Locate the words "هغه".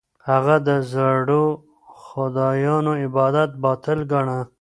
0.29-0.55